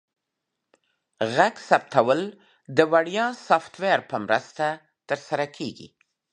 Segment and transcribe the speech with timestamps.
[1.35, 2.21] غږ ثبتول
[2.77, 4.65] د وړیا سافټویر په مرسته
[5.09, 5.87] ترسره کیږي.